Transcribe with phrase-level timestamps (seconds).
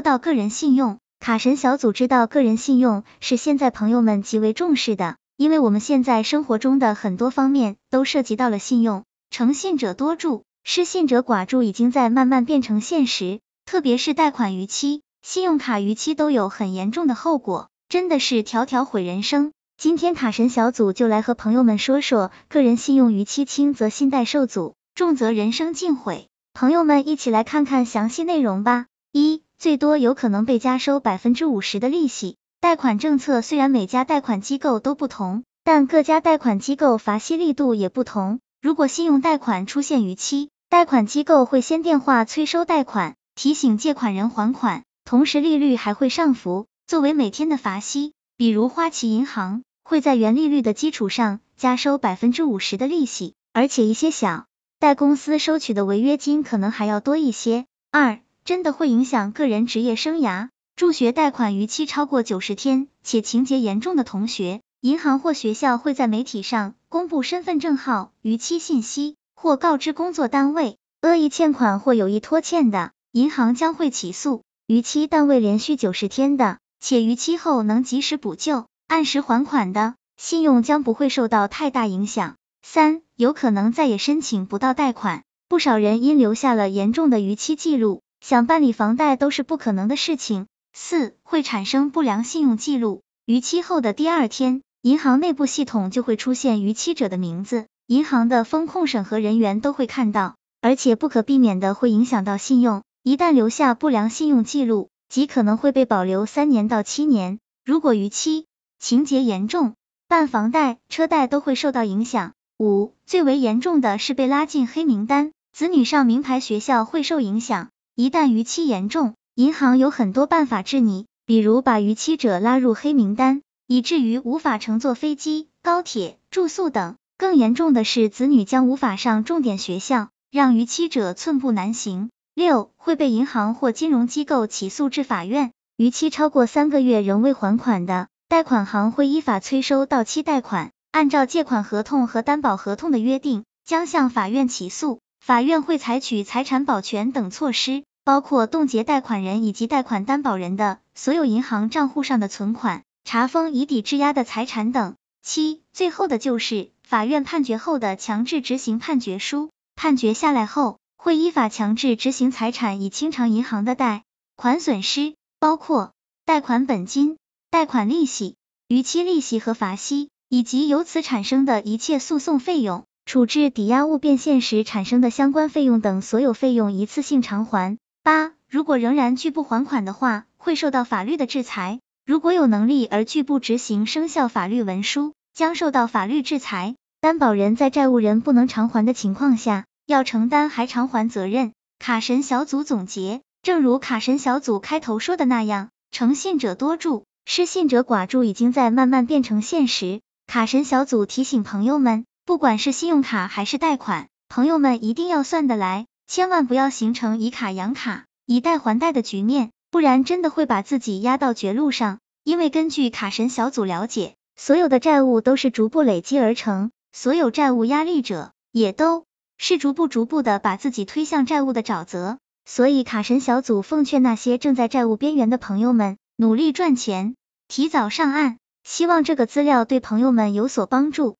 [0.00, 9.04] 说到个人信用，卡神小组知道个人信用是现在朋友们极为重视的，因为我们现在生活中的很多方面都涉及到了信用。
[9.30, 13.40] 诚信者多助，失信者寡助，已经在慢慢变成现实。
[13.66, 19.52] 特别是贷款逾期、信用卡逾期都有很严重的后果，真的是条条毁人生。
[19.76, 26.28] 今天卡神小组就来和朋友们说说，个人信用逾期，轻则信贷受阻，重则人生尽毁。
[26.54, 28.86] 朋友们一起来看看详细内容吧。
[29.12, 32.38] 一、最多有可能被加收百分之五十的利息。
[32.62, 38.40] 贷款政策虽然每家贷款机构都不同，但各家贷款机构罚息力度也不同。
[38.62, 48.14] 如果信用贷款出现逾期，贷款机构会先电话催收贷款，提醒借款人还款，同时利率还会上浮，作为每天的罚息。
[48.38, 54.46] 比如花旗银行会在原利率的基础上加收百分之五十的利息，而且一些小
[54.78, 57.66] 贷公司收取的违约金可能还要多一些。
[57.92, 60.48] 二，真的会影响个人职业生涯。
[60.74, 64.60] 助学贷款逾期超过九十天且情节严重的同学。
[64.80, 74.42] 银行或学校会在媒体上公布身份证号逾期信息，或告知工作单位，恶意欠款或有意拖欠的，银行将会起诉。
[74.66, 82.34] 逾期但未连续九十天的，且逾期后能及时补救、按时还款的，信用将不会受到太大影响。
[82.62, 85.22] 三，有可能再也申请不到贷款。
[85.48, 90.46] 不少人因留下了严重的逾期记录，想办理房贷都是不可能的事情。
[90.72, 94.62] 四，会产生不良信用记录，逾期后的第二天。
[94.82, 102.82] 银行内部系统就会出现逾期者的名字，银行的风控审核人员都会看到，而且不可避免的会影响到信用。
[103.02, 107.40] 一旦留下不良信用记录，极可能会被保留三年到七年。
[107.64, 108.46] 如果逾期，
[108.78, 109.74] 情节严重，
[110.08, 112.32] 办房贷、车贷都会受到影响。
[112.58, 117.68] 五，最为严重的是被拉进黑名单，子女上名牌学校会受影响。
[117.94, 123.42] 一旦逾期严重，银行有很多办法治你，比如把逾期者拉入黑名单。
[123.66, 126.96] 以至于无法乘坐飞机、高铁、住宿等。
[127.16, 132.10] 更严重的是，子女将无法上重点学校，让逾期者寸步难行。
[132.34, 135.52] 六，会被银行或金融机构起诉至法院。
[135.76, 144.98] 逾期超过三个月仍未还款的，贷款行会依法催收到期贷款，按照借款合同和担保合同的约定，将向法院起诉。
[145.20, 152.82] 法院会采取财产保全等措施，包括冻结贷款人以及贷款担保人的所有银行账户上的存款。
[153.04, 154.94] 查封以抵质押的财产等。
[155.22, 164.04] 七，最后的就是法院判决后的强制执行判决书，判决下来后，会依法强制执行财产以清偿银行的贷
[164.36, 165.92] 款损失，包括
[166.24, 167.16] 贷款本金、
[167.50, 168.36] 贷款利息、
[168.68, 177.76] 逾期利息和罚息，以及由此产生的一切诉讼费用，处置抵押物变现时产生的相关费用等所有费用一次性偿还。
[178.04, 181.80] 八，如果仍然拒不还款的话，会受到法律的制裁。
[182.06, 186.76] 如果有能力而拒不执行生效法律文书，将受到法律制裁。
[187.00, 191.50] 担保人在债务人不能偿还的情况下，要承担还偿还责任。
[191.80, 200.00] 卡神小组总结，正如卡神小组开头说的那样，诚信者多助，失信者寡助，已经在慢慢变成现实。
[200.28, 209.50] 卡神小组提醒朋友们，不管是信用卡还是贷款，朋友们一定要算得来，千万不要形成以卡养卡，以贷还贷的局面。
[209.72, 222.18] 不然真的会把自己压到绝路上，因为根据卡神小组了解，所有的债务都是逐步累积而成，所有债务压力者也都是逐步逐步的把自己推向债务的沼泽。
[222.44, 227.16] 所以卡神小组奉劝那些正在债务边缘的朋友们，努力赚钱，
[227.48, 228.36] 提早上岸。
[228.62, 231.16] 希望这个资料对朋友们有所帮助。